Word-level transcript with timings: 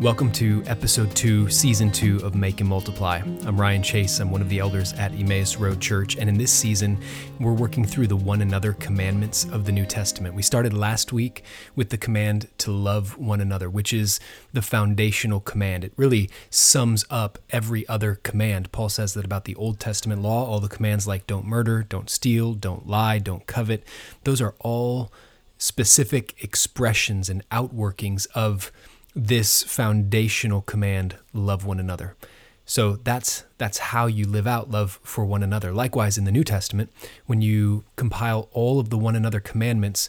Welcome 0.00 0.30
to 0.32 0.62
episode 0.66 1.16
two, 1.16 1.48
season 1.48 1.90
two 1.90 2.18
of 2.22 2.34
Make 2.34 2.60
and 2.60 2.68
Multiply. 2.68 3.22
I'm 3.46 3.58
Ryan 3.58 3.82
Chase. 3.82 4.20
I'm 4.20 4.30
one 4.30 4.42
of 4.42 4.50
the 4.50 4.58
elders 4.58 4.92
at 4.92 5.12
Emmaus 5.12 5.56
Road 5.56 5.80
Church, 5.80 6.16
and 6.16 6.28
in 6.28 6.36
this 6.36 6.52
season, 6.52 7.00
we're 7.40 7.54
working 7.54 7.82
through 7.82 8.08
the 8.08 8.16
one 8.16 8.42
another 8.42 8.74
commandments 8.74 9.44
of 9.44 9.64
the 9.64 9.72
New 9.72 9.86
Testament. 9.86 10.34
We 10.34 10.42
started 10.42 10.74
last 10.74 11.14
week 11.14 11.42
with 11.74 11.88
the 11.88 11.96
command 11.96 12.48
to 12.58 12.70
love 12.70 13.16
one 13.16 13.40
another, 13.40 13.70
which 13.70 13.94
is 13.94 14.20
the 14.52 14.60
foundational 14.60 15.40
command. 15.40 15.82
It 15.82 15.94
really 15.96 16.28
sums 16.50 17.06
up 17.08 17.38
every 17.48 17.88
other 17.88 18.16
command. 18.16 18.72
Paul 18.72 18.90
says 18.90 19.14
that 19.14 19.24
about 19.24 19.46
the 19.46 19.54
Old 19.54 19.80
Testament 19.80 20.20
law, 20.20 20.44
all 20.44 20.60
the 20.60 20.68
commands 20.68 21.06
like 21.06 21.26
don't 21.26 21.46
murder, 21.46 21.82
don't 21.82 22.10
steal, 22.10 22.52
don't 22.52 22.86
lie, 22.86 23.18
don't 23.18 23.46
covet, 23.46 23.82
those 24.24 24.42
are 24.42 24.54
all 24.60 25.10
specific 25.56 26.34
expressions 26.44 27.30
and 27.30 27.48
outworkings 27.48 28.26
of 28.34 28.70
this 29.16 29.62
foundational 29.62 30.60
command 30.60 31.16
love 31.32 31.64
one 31.64 31.80
another 31.80 32.14
so 32.66 32.96
that's 32.96 33.44
that's 33.58 33.78
how 33.78 34.06
you 34.06 34.26
live 34.26 34.46
out 34.46 34.70
love 34.70 35.00
for 35.02 35.24
one 35.24 35.42
another 35.42 35.72
likewise 35.72 36.18
in 36.18 36.24
the 36.24 36.32
new 36.32 36.44
testament 36.44 36.92
when 37.24 37.40
you 37.40 37.82
compile 37.96 38.48
all 38.52 38.78
of 38.78 38.90
the 38.90 38.98
one 38.98 39.16
another 39.16 39.40
commandments 39.40 40.08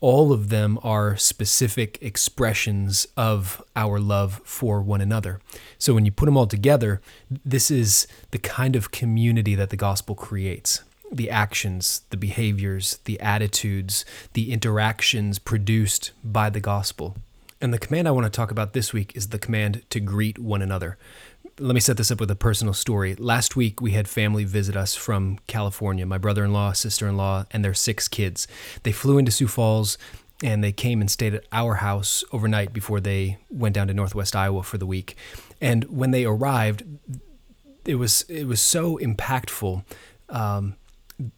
all 0.00 0.32
of 0.32 0.48
them 0.48 0.78
are 0.82 1.16
specific 1.16 1.98
expressions 2.00 3.06
of 3.16 3.62
our 3.74 3.98
love 3.98 4.40
for 4.44 4.80
one 4.80 5.00
another. 5.00 5.40
So 5.78 5.94
when 5.94 6.04
you 6.04 6.12
put 6.12 6.26
them 6.26 6.36
all 6.36 6.46
together, 6.46 7.00
this 7.44 7.70
is 7.70 8.06
the 8.30 8.38
kind 8.38 8.76
of 8.76 8.90
community 8.90 9.54
that 9.56 9.70
the 9.70 9.76
gospel 9.76 10.14
creates. 10.14 10.84
The 11.10 11.30
actions, 11.30 12.02
the 12.10 12.16
behaviors, 12.16 12.98
the 13.04 13.18
attitudes, 13.20 14.04
the 14.34 14.52
interactions 14.52 15.38
produced 15.38 16.12
by 16.22 16.50
the 16.50 16.60
gospel. 16.60 17.16
And 17.60 17.74
the 17.74 17.78
command 17.78 18.06
I 18.06 18.12
want 18.12 18.24
to 18.24 18.30
talk 18.30 18.50
about 18.50 18.72
this 18.72 18.92
week 18.92 19.12
is 19.16 19.28
the 19.28 19.38
command 19.38 19.82
to 19.90 19.98
greet 19.98 20.38
one 20.38 20.62
another. 20.62 20.96
Let 21.58 21.74
me 21.74 21.80
set 21.80 21.96
this 21.96 22.10
up 22.12 22.20
with 22.20 22.30
a 22.30 22.36
personal 22.36 22.72
story. 22.72 23.16
Last 23.16 23.56
week, 23.56 23.80
we 23.80 23.90
had 23.90 24.06
family 24.08 24.44
visit 24.44 24.76
us 24.76 24.94
from 24.94 25.40
California 25.48 26.06
my 26.06 26.18
brother 26.18 26.44
in 26.44 26.52
law, 26.52 26.72
sister 26.72 27.08
in 27.08 27.16
law, 27.16 27.46
and 27.50 27.64
their 27.64 27.74
six 27.74 28.06
kids. 28.06 28.46
They 28.84 28.92
flew 28.92 29.18
into 29.18 29.32
Sioux 29.32 29.48
Falls 29.48 29.98
and 30.42 30.62
they 30.62 30.70
came 30.70 31.00
and 31.00 31.10
stayed 31.10 31.34
at 31.34 31.44
our 31.50 31.76
house 31.76 32.22
overnight 32.32 32.72
before 32.72 33.00
they 33.00 33.38
went 33.50 33.74
down 33.74 33.88
to 33.88 33.94
Northwest 33.94 34.36
Iowa 34.36 34.62
for 34.62 34.78
the 34.78 34.86
week. 34.86 35.16
And 35.60 35.84
when 35.84 36.12
they 36.12 36.24
arrived, 36.24 36.84
it 37.84 37.96
was 37.96 38.22
it 38.28 38.44
was 38.44 38.60
so 38.60 38.98
impactful 38.98 39.82
um, 40.28 40.76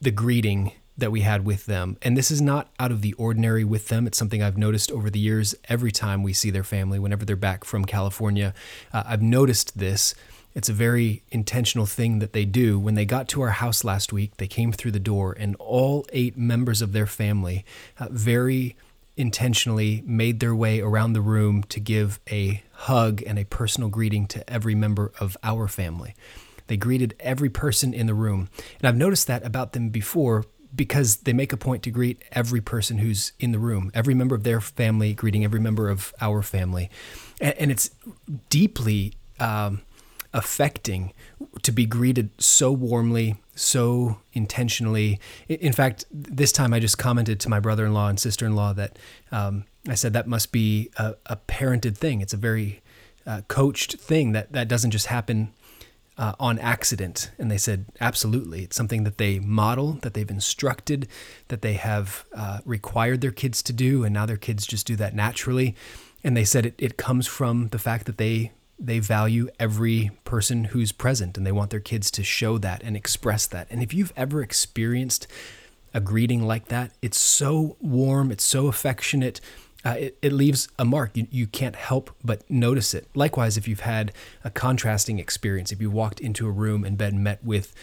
the 0.01 0.11
greeting 0.11 0.73
that 1.01 1.13
we 1.13 1.21
had 1.23 1.45
with 1.45 1.67
them. 1.67 1.97
And 2.03 2.17
this 2.17 2.31
is 2.31 2.41
not 2.41 2.71
out 2.79 2.93
of 2.93 3.03
the 3.03 3.13
ordinary 3.15 3.65
with 3.65 3.89
them. 3.89 4.07
It's 4.07 4.19
something 4.19 4.43
I've 4.43 4.59
noticed 4.59 4.91
over 4.93 5.11
the 5.11 5.19
years 5.19 5.55
every 5.69 5.93
time 5.93 6.23
we 6.23 6.33
see 6.33 6.51
their 6.51 6.65
family, 6.65 6.99
whenever 6.99 7.25
they're 7.25 7.37
back 7.37 7.65
from 7.65 7.85
California. 7.85 8.55
Uh, 8.93 9.03
I've 9.07 9.23
noticed 9.23 9.79
this. 9.79 10.15
It's 10.55 10.69
a 10.69 10.73
very 10.73 11.23
intentional 11.31 11.87
thing 11.87 12.19
that 12.19 12.33
they 12.33 12.45
do. 12.45 12.79
When 12.79 12.95
they 12.95 13.05
got 13.05 13.29
to 13.29 13.43
our 13.43 13.51
house 13.51 13.85
last 13.85 14.13
week, 14.13 14.37
they 14.39 14.49
came 14.49 14.73
through 14.73 14.91
the 14.91 14.99
door, 14.99 15.37
and 15.39 15.55
all 15.57 16.07
eight 16.13 16.37
members 16.37 16.83
of 16.83 16.93
their 16.93 17.07
family 17.07 17.65
uh, 17.99 18.09
very 18.11 18.77
intentionally 19.17 20.03
made 20.07 20.41
their 20.41 20.55
way 20.55 20.81
around 20.81 21.13
the 21.13 21.21
room 21.21 21.63
to 21.65 21.79
give 21.79 22.19
a 22.31 22.63
hug 22.73 23.23
and 23.27 23.39
a 23.39 23.45
personal 23.45 23.89
greeting 23.89 24.27
to 24.27 24.49
every 24.51 24.75
member 24.75 25.13
of 25.21 25.37
our 25.43 25.69
family. 25.69 26.15
They 26.67 26.77
greeted 26.77 27.15
every 27.21 27.51
person 27.51 27.93
in 27.93 28.07
the 28.07 28.15
room. 28.15 28.49
And 28.79 28.89
I've 28.89 28.97
noticed 28.97 29.27
that 29.27 29.45
about 29.45 29.73
them 29.73 29.91
before, 29.91 30.45
because 30.75 31.19
they 31.19 31.33
make 31.33 31.53
a 31.53 31.57
point 31.57 31.83
to 31.85 31.91
greet 31.91 32.23
every 32.33 32.61
person 32.61 32.99
who's 32.99 33.33
in 33.39 33.53
the 33.53 33.59
room, 33.59 33.91
every 33.95 34.15
member 34.15 34.35
of 34.35 34.45
their 34.45 34.61
family, 34.61 35.15
greeting 35.15 35.45
every 35.45 35.61
member 35.61 35.89
of 35.89 36.15
our 36.21 36.43
family. 36.43 36.91
And, 37.41 37.55
and 37.59 37.71
it's 37.71 37.91
deeply 38.49 39.15
um, 39.39 39.83
affecting 40.33 41.13
to 41.63 41.73
be 41.73 41.87
greeted 41.87 42.31
so 42.41 42.71
warmly, 42.71 43.37
so 43.55 44.19
intentionally. 44.33 45.19
In 45.49 45.73
fact, 45.73 46.05
this 46.11 46.53
time 46.53 46.73
I 46.73 46.79
just 46.79 46.99
commented 46.99 47.41
to 47.41 47.49
my 47.49 47.61
brother 47.61 47.87
in 47.87 47.95
law 47.95 48.09
and 48.09 48.19
sister 48.19 48.47
in 48.47 48.55
law 48.55 48.73
that 48.75 48.99
um, 49.33 49.65
I 49.89 49.95
said 49.95 50.13
that 50.13 50.27
must 50.27 50.53
be 50.53 50.91
a, 50.97 51.15
a, 51.27 51.37
parented 51.37 51.97
thing. 51.97 52.21
It's 52.21 52.33
a 52.33 52.37
very 52.37 52.83
uh, 53.27 53.43
coached 53.49 53.97
thing 53.97 54.33
that, 54.33 54.53
that 54.53 54.69
doesn't 54.69 54.93
just 54.93 55.07
happen 55.07 55.53
uh, 56.21 56.35
on 56.39 56.59
accident? 56.59 57.33
And 57.39 57.51
they 57.51 57.59
said, 57.59 57.87
absolutely. 58.01 58.63
It's 58.63 58.77
something 58.77 59.05
that 59.05 59.19
they 59.19 59.41
model, 59.41 59.95
that 60.03 60.15
they've 60.15 60.31
instructed, 60.31 61.09
that 61.49 61.63
they 61.63 61.73
have 61.73 62.27
uh, 62.37 62.59
required 62.65 63.23
their 63.23 63.33
kids 63.33 63.63
to 63.65 63.73
do, 63.73 64.05
and 64.05 64.15
now 64.15 64.27
their 64.27 64.37
kids 64.37 64.67
just 64.67 64.87
do 64.87 64.97
that 64.97 65.15
naturally. 65.15 65.75
And 66.23 66.37
they 66.37 66.45
said 66.45 66.67
it, 66.67 66.75
it 66.79 66.97
comes 66.97 67.27
from 67.27 67.69
the 67.69 67.79
fact 67.79 68.05
that 68.07 68.19
they 68.19 68.53
they 68.83 68.99
value 68.99 69.47
every 69.59 70.11
person 70.25 70.65
who's 70.65 70.91
present 70.91 71.37
and 71.37 71.47
they 71.47 71.53
want 71.53 71.69
their 71.71 71.81
kids 71.81 72.11
to 72.11 72.25
show 72.25 72.57
that 72.57 72.83
and 72.83 72.97
express 72.97 73.47
that. 73.47 73.67
And 73.71 73.83
if 73.83 73.93
you've 73.93 74.13
ever 74.17 74.41
experienced 74.41 75.27
a 75.93 76.01
greeting 76.01 76.47
like 76.47 76.69
that, 76.69 76.93
it's 77.03 77.19
so 77.19 77.77
warm, 77.81 78.33
it's 78.33 78.45
so 78.45 78.69
affectionate, 78.69 79.41
uh, 79.85 79.97
it, 79.99 80.19
it 80.23 80.33
leaves 80.33 80.69
a 80.79 80.85
mark. 80.85 81.17
You, 81.17 81.27
you 81.31 81.47
can't 81.47 81.77
help 81.77 82.11
but 82.23 82.49
notice 82.51 82.95
it. 82.95 83.09
Likewise, 83.15 83.57
if 83.57 83.67
you've 83.67 83.81
had 83.81 84.13
a 84.45 84.51
contrasting 84.51 85.19
experience, 85.19 85.73
if 85.73 85.81
you 85.81 85.91
walked 85.91 86.21
into 86.21 86.47
a 86.47 86.51
room 86.51 86.85
and 86.85 86.99
been 86.99 87.23
met 87.23 87.43
with 87.45 87.75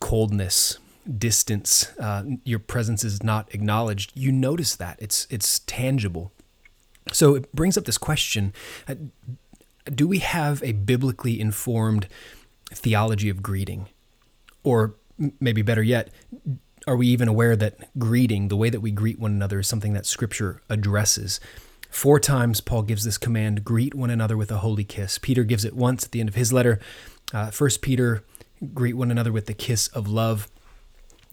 coldness, 0.00 0.78
distance, 1.18 1.92
uh, 1.98 2.24
your 2.44 2.58
presence 2.58 3.04
is 3.04 3.22
not 3.22 3.52
acknowledged, 3.54 4.12
you 4.14 4.32
notice 4.32 4.76
that. 4.76 4.98
It's, 5.00 5.26
it's 5.30 5.60
tangible. 5.60 6.32
So 7.12 7.34
it 7.34 7.52
brings 7.54 7.78
up 7.78 7.84
this 7.84 7.98
question 7.98 8.52
uh, 8.88 8.96
Do 9.86 10.08
we 10.08 10.18
have 10.18 10.62
a 10.62 10.72
biblically 10.72 11.40
informed 11.40 12.08
theology 12.70 13.28
of 13.28 13.42
greeting? 13.42 13.88
Or 14.64 14.96
maybe 15.40 15.62
better 15.62 15.82
yet, 15.82 16.10
are 16.86 16.96
we 16.96 17.08
even 17.08 17.28
aware 17.28 17.56
that 17.56 17.90
greeting, 17.98 18.48
the 18.48 18.56
way 18.56 18.70
that 18.70 18.80
we 18.80 18.90
greet 18.90 19.18
one 19.18 19.32
another, 19.32 19.60
is 19.60 19.66
something 19.66 19.92
that 19.94 20.06
Scripture 20.06 20.62
addresses? 20.68 21.40
Four 21.90 22.20
times 22.20 22.60
Paul 22.60 22.82
gives 22.82 23.04
this 23.04 23.18
command 23.18 23.64
greet 23.64 23.94
one 23.94 24.10
another 24.10 24.36
with 24.36 24.50
a 24.50 24.58
holy 24.58 24.84
kiss. 24.84 25.18
Peter 25.18 25.44
gives 25.44 25.64
it 25.64 25.74
once 25.74 26.04
at 26.04 26.12
the 26.12 26.20
end 26.20 26.28
of 26.28 26.34
his 26.34 26.52
letter. 26.52 26.78
Uh, 27.32 27.50
First 27.50 27.82
Peter, 27.82 28.22
greet 28.72 28.94
one 28.94 29.10
another 29.10 29.32
with 29.32 29.46
the 29.46 29.54
kiss 29.54 29.88
of 29.88 30.08
love. 30.08 30.48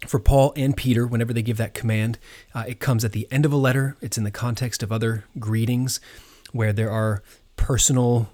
For 0.08 0.20
Paul 0.20 0.54
and 0.56 0.76
Peter, 0.76 1.08
whenever 1.08 1.34
they 1.34 1.42
give 1.42 1.58
that 1.58 1.74
command, 1.74 2.18
uh, 2.54 2.66
it 2.68 2.80
comes 2.80 3.06
at 3.06 3.12
the 3.12 3.28
end 3.32 3.46
of 3.46 3.54
a 3.54 3.58
letter. 3.58 3.96
It's 4.02 4.18
in 4.18 4.24
the 4.24 4.32
context 4.32 4.84
of 4.84 4.92
other 4.92 5.26
greetings 5.40 6.00
where 6.52 6.74
there 6.74 6.92
are 6.92 7.24
personal 7.56 8.30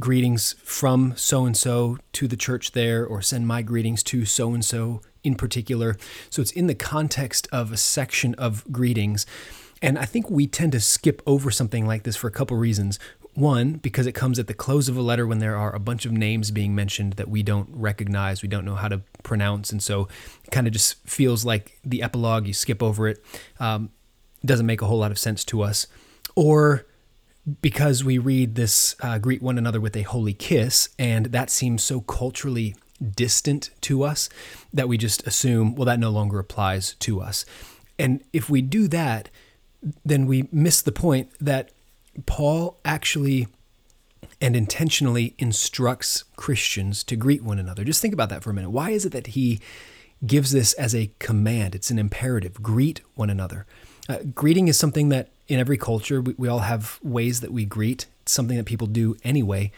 greetings 0.00 0.54
from 0.62 1.14
so 1.16 1.46
and 1.46 1.56
so 1.56 1.98
to 2.12 2.26
the 2.26 2.36
church 2.36 2.72
there, 2.72 3.06
or 3.06 3.22
send 3.22 3.46
my 3.46 3.62
greetings 3.62 4.02
to 4.04 4.24
so 4.24 4.52
and 4.52 4.64
so 4.64 5.00
in 5.26 5.34
particular. 5.34 5.96
So 6.30 6.40
it's 6.40 6.52
in 6.52 6.68
the 6.68 6.74
context 6.74 7.48
of 7.52 7.72
a 7.72 7.76
section 7.76 8.34
of 8.36 8.64
greetings. 8.70 9.26
And 9.82 9.98
I 9.98 10.04
think 10.06 10.30
we 10.30 10.46
tend 10.46 10.72
to 10.72 10.80
skip 10.80 11.20
over 11.26 11.50
something 11.50 11.86
like 11.86 12.04
this 12.04 12.16
for 12.16 12.28
a 12.28 12.30
couple 12.30 12.56
reasons. 12.56 12.98
One, 13.34 13.74
because 13.74 14.06
it 14.06 14.12
comes 14.12 14.38
at 14.38 14.46
the 14.46 14.54
close 14.54 14.88
of 14.88 14.96
a 14.96 15.02
letter 15.02 15.26
when 15.26 15.40
there 15.40 15.56
are 15.56 15.74
a 15.74 15.78
bunch 15.78 16.06
of 16.06 16.12
names 16.12 16.50
being 16.50 16.74
mentioned 16.74 17.14
that 17.14 17.28
we 17.28 17.42
don't 17.42 17.68
recognize, 17.70 18.40
we 18.40 18.48
don't 18.48 18.64
know 18.64 18.76
how 18.76 18.88
to 18.88 19.02
pronounce. 19.22 19.70
And 19.70 19.82
so 19.82 20.08
it 20.44 20.50
kind 20.50 20.66
of 20.66 20.72
just 20.72 21.06
feels 21.06 21.44
like 21.44 21.78
the 21.84 22.02
epilogue, 22.02 22.46
you 22.46 22.54
skip 22.54 22.82
over 22.82 23.08
it. 23.08 23.22
Um, 23.60 23.90
doesn't 24.44 24.64
make 24.64 24.80
a 24.80 24.86
whole 24.86 24.98
lot 24.98 25.10
of 25.10 25.18
sense 25.18 25.44
to 25.46 25.60
us. 25.60 25.86
Or 26.34 26.86
because 27.60 28.02
we 28.02 28.16
read 28.16 28.54
this 28.54 28.96
uh, 29.00 29.18
greet 29.18 29.42
one 29.42 29.58
another 29.58 29.80
with 29.80 29.96
a 29.96 30.02
holy 30.02 30.32
kiss, 30.32 30.88
and 30.98 31.26
that 31.26 31.50
seems 31.50 31.82
so 31.82 32.00
culturally 32.00 32.74
distant 32.96 33.70
to 33.82 34.02
us 34.02 34.28
that 34.72 34.88
we 34.88 34.96
just 34.96 35.26
assume, 35.26 35.74
well, 35.74 35.86
that 35.86 35.98
no 35.98 36.10
longer 36.10 36.38
applies 36.38 36.94
to 37.00 37.20
us. 37.20 37.44
And 37.98 38.22
if 38.32 38.50
we 38.50 38.62
do 38.62 38.88
that, 38.88 39.28
then 40.04 40.26
we 40.26 40.48
miss 40.52 40.82
the 40.82 40.92
point 40.92 41.30
that 41.40 41.70
Paul 42.26 42.78
actually 42.84 43.48
and 44.40 44.56
intentionally 44.56 45.34
instructs 45.38 46.24
Christians 46.36 47.02
to 47.04 47.16
greet 47.16 47.42
one 47.42 47.58
another. 47.58 47.84
Just 47.84 48.02
think 48.02 48.14
about 48.14 48.28
that 48.28 48.42
for 48.42 48.50
a 48.50 48.54
minute. 48.54 48.70
Why 48.70 48.90
is 48.90 49.06
it 49.06 49.12
that 49.12 49.28
he 49.28 49.60
gives 50.26 50.52
this 50.52 50.72
as 50.74 50.94
a 50.94 51.10
command? 51.18 51.74
It's 51.74 51.90
an 51.90 51.98
imperative 51.98 52.62
greet 52.62 53.00
one 53.14 53.30
another. 53.30 53.66
Uh, 54.08 54.18
greeting 54.34 54.68
is 54.68 54.78
something 54.78 55.08
that 55.08 55.28
in 55.48 55.58
every 55.58 55.76
culture 55.76 56.20
we, 56.20 56.34
we 56.36 56.48
all 56.48 56.60
have 56.60 56.98
ways 57.02 57.40
that 57.40 57.52
we 57.52 57.64
greet. 57.64 58.06
It's 58.22 58.32
something 58.32 58.56
that 58.56 58.66
people 58.66 58.86
do 58.86 59.16
anyway. 59.24 59.72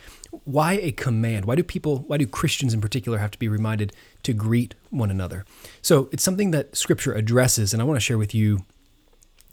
Why 0.44 0.74
a 0.74 0.92
command? 0.92 1.44
Why 1.44 1.54
do 1.54 1.62
people, 1.62 2.04
why 2.06 2.18
do 2.18 2.26
Christians 2.26 2.74
in 2.74 2.80
particular 2.80 3.18
have 3.18 3.30
to 3.32 3.38
be 3.38 3.48
reminded 3.48 3.92
to 4.24 4.32
greet 4.32 4.74
one 4.90 5.10
another? 5.10 5.44
So 5.82 6.08
it's 6.12 6.22
something 6.22 6.50
that 6.50 6.76
Scripture 6.76 7.14
addresses, 7.14 7.72
and 7.72 7.80
I 7.80 7.84
want 7.84 7.96
to 7.96 8.00
share 8.00 8.18
with 8.18 8.34
you 8.34 8.64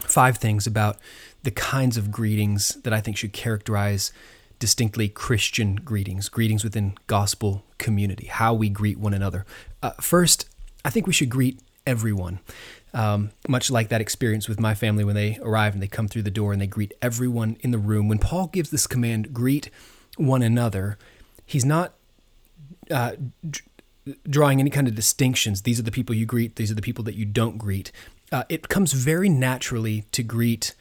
five 0.02 0.38
things 0.38 0.68
about 0.68 0.98
the 1.44 1.52
kinds 1.52 1.98
of 1.98 2.12
greetings 2.12 2.76
that 2.84 2.94
I 2.94 3.02
think 3.02 3.18
should 3.18 3.34
characterize 3.34 4.12
distinctly 4.60 5.08
Christian 5.08 5.76
greetings, 5.76 6.30
greetings 6.30 6.64
within 6.64 6.96
gospel 7.08 7.64
community, 7.78 8.28
how 8.28 8.54
we 8.54 8.70
greet 8.70 8.98
one 8.98 9.14
another. 9.14 9.46
Uh, 9.84 9.92
first, 10.02 10.50
I 10.84 10.90
think 10.90 11.08
we 11.08 11.14
should 11.14 11.30
greet 11.30 11.60
everyone. 11.86 12.40
Um, 12.94 13.32
much 13.50 13.70
like 13.70 13.90
that 13.90 14.00
experience 14.00 14.48
with 14.48 14.60
my 14.60 14.74
family 14.74 15.04
when 15.04 15.16
they 15.16 15.38
arrive 15.42 15.74
and 15.74 15.84
they 15.84 15.88
come 15.88 16.08
through 16.08 16.22
the 16.22 16.32
door 16.32 16.54
and 16.54 16.62
they 16.62 16.68
greet 16.68 16.94
everyone 17.02 17.58
in 17.60 17.72
the 17.72 17.78
room. 17.78 18.08
When 18.08 18.20
Paul 18.20 18.48
gives 18.48 18.70
this 18.70 18.88
command, 18.88 19.34
greet 19.34 19.70
one 20.18 20.42
another, 20.42 20.98
he's 21.46 21.66
not 21.66 21.94
uh, 22.92 23.14
d- 23.48 23.62
drawing 24.30 24.60
any 24.60 24.70
kind 24.70 24.88
of 24.88 24.96
distinctions. 24.96 25.64
These 25.64 25.80
are 25.80 25.84
the 25.84 25.92
people 25.92 26.16
you 26.16 26.26
greet, 26.26 26.56
these 26.56 26.72
are 26.72 26.76
the 26.76 26.82
people 26.82 27.04
that 27.06 27.16
you 27.16 27.26
don't 27.26 27.58
greet. 27.58 27.92
Uh, 28.32 28.44
it 28.50 28.70
comes 28.70 28.94
very 28.94 29.30
naturally 29.30 30.06
to 30.12 30.24
greet 30.24 30.74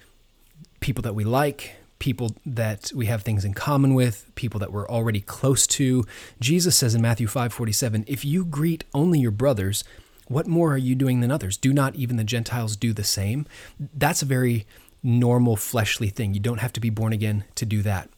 people 0.80 1.02
that 1.02 1.14
we 1.14 1.24
like, 1.24 1.76
people 1.98 2.36
that 2.44 2.92
we 2.94 3.06
have 3.06 3.22
things 3.22 3.44
in 3.44 3.54
common 3.54 3.94
with, 3.94 4.30
people 4.34 4.60
that 4.60 4.72
we're 4.72 4.88
already 4.88 5.20
close 5.20 5.66
to. 5.66 6.04
Jesus 6.40 6.76
says 6.76 6.94
in 6.94 7.02
Matthew 7.02 7.26
5:47, 7.26 8.04
"If 8.06 8.24
you 8.24 8.44
greet 8.44 8.84
only 8.92 9.20
your 9.20 9.30
brothers, 9.30 9.84
what 10.26 10.46
more 10.46 10.72
are 10.74 10.78
you 10.78 10.94
doing 10.94 11.20
than 11.20 11.30
others? 11.30 11.56
Do 11.56 11.72
not 11.72 11.94
even 11.94 12.16
the 12.16 12.24
Gentiles 12.24 12.76
do 12.76 12.92
the 12.92 13.04
same?" 13.04 13.46
That's 13.78 14.22
a 14.22 14.26
very 14.26 14.66
normal 15.04 15.54
fleshly 15.54 16.08
thing. 16.08 16.34
You 16.34 16.40
don't 16.40 16.60
have 16.60 16.72
to 16.72 16.80
be 16.80 16.90
born 16.90 17.12
again 17.12 17.44
to 17.56 17.66
do 17.66 17.82
that. 17.82 18.08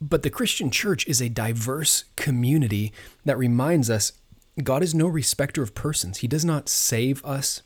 But 0.00 0.22
the 0.22 0.30
Christian 0.30 0.70
church 0.70 1.06
is 1.06 1.20
a 1.20 1.28
diverse 1.28 2.04
community 2.16 2.92
that 3.24 3.38
reminds 3.38 3.90
us 3.90 4.12
God 4.62 4.82
is 4.82 4.94
no 4.94 5.06
respecter 5.06 5.62
of 5.62 5.74
persons. 5.74 6.18
He 6.18 6.28
does 6.28 6.44
not 6.44 6.68
save 6.68 7.24
us 7.24 7.62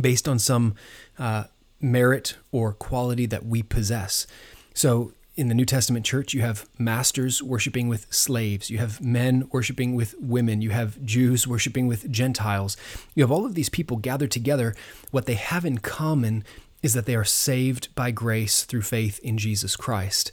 based 0.00 0.26
on 0.26 0.38
some 0.38 0.74
uh, 1.18 1.44
merit 1.80 2.36
or 2.50 2.72
quality 2.72 3.26
that 3.26 3.44
we 3.44 3.62
possess. 3.62 4.26
So 4.72 5.12
in 5.36 5.48
the 5.48 5.54
New 5.54 5.66
Testament 5.66 6.06
church, 6.06 6.32
you 6.32 6.40
have 6.40 6.66
masters 6.78 7.42
worshiping 7.42 7.88
with 7.88 8.12
slaves, 8.12 8.70
you 8.70 8.78
have 8.78 9.02
men 9.02 9.48
worshiping 9.52 9.94
with 9.94 10.14
women, 10.18 10.62
you 10.62 10.70
have 10.70 11.04
Jews 11.04 11.46
worshiping 11.46 11.86
with 11.86 12.10
Gentiles. 12.10 12.76
You 13.14 13.22
have 13.22 13.30
all 13.30 13.44
of 13.44 13.54
these 13.54 13.68
people 13.68 13.98
gathered 13.98 14.30
together. 14.30 14.74
What 15.10 15.26
they 15.26 15.34
have 15.34 15.66
in 15.66 15.78
common 15.78 16.44
is 16.86 16.94
that 16.94 17.04
they 17.04 17.16
are 17.16 17.24
saved 17.24 17.92
by 17.96 18.12
grace 18.12 18.62
through 18.62 18.82
faith 18.82 19.18
in 19.18 19.36
Jesus 19.38 19.74
Christ. 19.74 20.30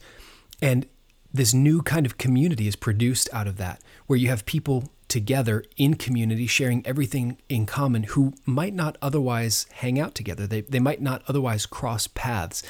And 0.62 0.86
this 1.34 1.52
new 1.52 1.82
kind 1.82 2.06
of 2.06 2.20
community 2.20 2.68
is 2.68 2.76
produced 2.76 3.28
out 3.34 3.48
of 3.48 3.58
that, 3.58 3.82
where 4.06 4.20
you 4.20 4.30
have 4.30 4.46
people 4.46 4.92
together 5.08 5.64
in 5.78 5.96
community, 5.96 6.46
sharing 6.46 6.86
everything 6.86 7.40
in 7.50 7.66
common, 7.66 8.04
who 8.04 8.34
might 8.46 8.76
not 8.76 9.00
otherwise 9.02 9.66
hang 9.74 10.00
out 10.00 10.14
together. 10.14 10.46
They, 10.46 10.62
they 10.62 10.80
might 10.80 11.02
not 11.02 11.24
otherwise 11.28 11.66
cross 11.66 12.06
paths. 12.06 12.62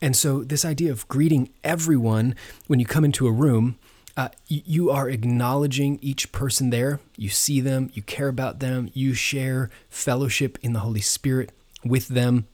And 0.00 0.14
so, 0.14 0.44
this 0.44 0.64
idea 0.64 0.92
of 0.92 1.08
greeting 1.08 1.50
everyone 1.64 2.36
when 2.68 2.78
you 2.78 2.86
come 2.86 3.04
into 3.04 3.26
a 3.26 3.32
room, 3.32 3.78
uh, 4.16 4.28
you 4.46 4.90
are 4.90 5.08
acknowledging 5.10 5.98
each 6.00 6.30
person 6.30 6.70
there. 6.70 7.00
You 7.16 7.30
see 7.30 7.60
them, 7.60 7.90
you 7.94 8.02
care 8.02 8.28
about 8.28 8.60
them, 8.60 8.90
you 8.94 9.12
share 9.12 9.70
fellowship 9.90 10.56
in 10.62 10.72
the 10.72 10.80
Holy 10.80 11.00
Spirit 11.00 11.50
with 11.84 12.06
them. 12.06 12.46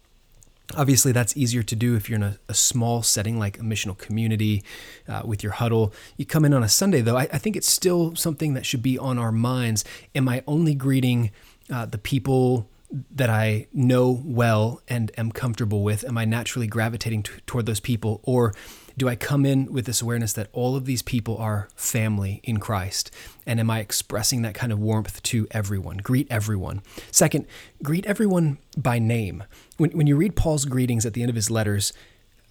Obviously, 0.77 1.11
that's 1.13 1.37
easier 1.37 1.63
to 1.65 1.75
do 1.75 1.97
if 1.97 2.09
you're 2.09 2.17
in 2.17 2.23
a, 2.23 2.39
a 2.49 2.55
small 2.55 3.03
setting 3.03 3.39
like 3.39 3.59
a 3.59 3.63
missional 3.63 3.99
community 3.99 4.63
uh, 5.09 5.23
with 5.25 5.43
your 5.43 5.53
huddle. 5.53 5.93
You 6.17 6.27
come 6.27 6.45
in 6.45 6.55
on 6.55 6.63
a 6.63 6.69
Sunday, 6.69 7.01
though, 7.01 7.17
I, 7.17 7.23
I, 7.33 7.39
think 7.39 7.57
it's 7.57 7.69
still 7.69 8.15
something 8.15 8.55
that 8.55 8.65
should 8.65 8.83
be 8.83 8.97
on 8.97 9.19
our 9.19 9.33
minds. 9.33 9.85
Am 10.15 10.29
I 10.29 10.45
only 10.47 10.75
greeting 10.75 11.33
uh, 11.73 11.87
the 11.87 11.99
people 11.99 12.69
that 13.11 13.31
I 13.31 13.67
know 13.73 14.23
well 14.25 14.81
and 14.89 15.11
am 15.17 15.33
comfortable 15.33 15.83
with? 15.83 16.05
Am 16.05 16.19
I 16.19 16.25
naturally 16.25 16.67
gravitating 16.67 17.25
t- 17.25 17.33
toward 17.47 17.67
those 17.67 17.81
people? 17.81 18.21
Or 18.23 18.55
do 19.01 19.09
I 19.09 19.17
come 19.17 19.47
in 19.47 19.73
with 19.73 19.87
this 19.87 20.03
awareness 20.03 20.35
that 20.35 20.49
all 20.53 20.77
of 20.77 20.85
these 20.85 21.01
people 21.01 21.39
are 21.39 21.71
family 21.75 22.43
in 22.45 22.59
Christ? 22.59 23.11
And 23.47 23.59
am 23.59 23.71
I 23.71 23.79
expressing 23.81 24.43
that 24.43 24.53
kind 24.53 24.71
of 24.71 24.79
warmth 24.79 25.23
to 25.23 25.49
everyone? 25.53 25.97
Greet 25.97 26.27
everyone. 26.31 26.83
Second, 27.11 27.47
greet 27.83 28.05
everyone 28.05 28.59
by 28.77 28.99
name. 28.99 29.45
When, 29.79 29.91
when 29.93 30.07
you 30.07 30.17
read 30.17 30.37
Paul's 30.37 30.67
greetings 30.67 31.07
at 31.07 31.15
the 31.15 31.23
end 31.23 31.31
of 31.31 31.35
his 31.35 31.51
letters, 31.51 31.95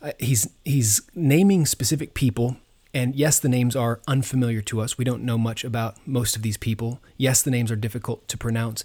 uh, 0.02 0.14
he's, 0.18 0.50
he's 0.66 1.04
naming 1.14 1.68
specific 1.68 2.16
people 2.16 2.58
and 2.92 3.16
yes, 3.16 3.40
the 3.40 3.50
names 3.50 3.76
are 3.76 4.02
unfamiliar 4.08 4.62
to 4.64 4.82
us. 4.82 4.98
We 4.98 5.06
don't 5.06 5.22
know 5.22 5.38
much 5.38 5.64
about 5.64 5.98
most 6.08 6.36
of 6.36 6.42
these 6.42 6.58
people. 6.58 7.00
Yes, 7.18 7.44
the 7.44 7.52
names 7.52 7.70
are 7.72 7.76
difficult 7.76 8.28
to 8.30 8.36
pronounce. 8.36 8.84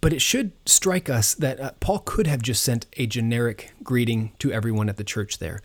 But 0.00 0.12
it 0.12 0.22
should 0.22 0.52
strike 0.66 1.10
us 1.10 1.34
that 1.34 1.58
uh, 1.58 1.72
Paul 1.80 1.98
could 2.04 2.28
have 2.28 2.42
just 2.42 2.62
sent 2.62 2.86
a 2.96 3.06
generic 3.06 3.72
greeting 3.82 4.30
to 4.38 4.52
everyone 4.52 4.88
at 4.88 4.98
the 4.98 5.02
church 5.02 5.38
there. 5.38 5.62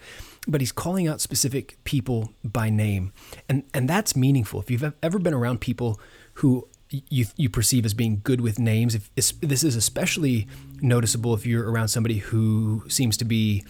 But 0.47 0.61
he's 0.61 0.71
calling 0.71 1.07
out 1.07 1.21
specific 1.21 1.77
people 1.83 2.33
by 2.43 2.69
name. 2.69 3.13
And, 3.47 3.63
and 3.73 3.89
that's 3.89 4.15
meaningful. 4.15 4.59
If 4.59 4.71
you've 4.71 4.93
ever 5.03 5.19
been 5.19 5.33
around 5.33 5.61
people 5.61 5.99
who 6.35 6.67
you, 6.89 7.25
you 7.35 7.49
perceive 7.49 7.85
as 7.85 7.93
being 7.93 8.21
good 8.23 8.41
with 8.41 8.57
names, 8.57 8.95
if 8.95 9.11
this 9.15 9.63
is 9.63 9.75
especially 9.75 10.47
noticeable 10.81 11.33
if 11.33 11.45
you're 11.45 11.69
around 11.69 11.89
somebody 11.89 12.17
who 12.17 12.83
seems 12.87 13.15
to 13.17 13.25
be 13.25 13.63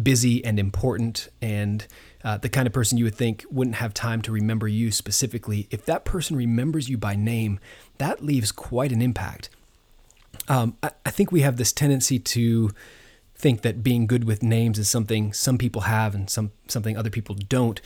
busy 0.00 0.44
and 0.44 0.58
important 0.58 1.28
and 1.42 1.86
uh, 2.22 2.36
the 2.36 2.48
kind 2.48 2.66
of 2.66 2.72
person 2.72 2.98
you 2.98 3.04
would 3.04 3.14
think 3.14 3.44
wouldn't 3.50 3.76
have 3.76 3.94
time 3.94 4.22
to 4.22 4.32
remember 4.32 4.68
you 4.68 4.90
specifically, 4.90 5.66
if 5.70 5.84
that 5.86 6.04
person 6.04 6.36
remembers 6.36 6.88
you 6.88 6.96
by 6.96 7.16
name, 7.16 7.58
that 7.98 8.22
leaves 8.22 8.52
quite 8.52 8.92
an 8.92 9.02
impact. 9.02 9.48
Um, 10.48 10.76
I, 10.82 10.90
I 11.04 11.10
think 11.10 11.32
we 11.32 11.40
have 11.40 11.56
this 11.56 11.72
tendency 11.72 12.18
to 12.18 12.70
think 13.40 13.62
that 13.62 13.82
being 13.82 14.06
good 14.06 14.24
with 14.24 14.42
names 14.42 14.78
is 14.78 14.88
something 14.88 15.32
some 15.32 15.58
people 15.58 15.82
have 15.82 16.14
and 16.14 16.28
some 16.28 16.52
something 16.68 16.96
other 16.96 17.10
people 17.10 17.34
don't 17.34 17.80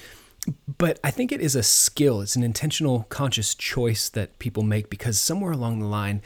but 0.78 1.00
I 1.02 1.10
think 1.10 1.32
it 1.32 1.40
is 1.40 1.56
a 1.56 1.62
skill. 1.62 2.20
It's 2.20 2.36
an 2.36 2.42
intentional, 2.42 3.06
conscious 3.08 3.54
choice 3.54 4.08
that 4.10 4.38
people 4.38 4.62
make 4.62 4.90
because 4.90 5.18
somewhere 5.18 5.52
along 5.52 5.78
the 5.78 5.86
line, 5.86 6.20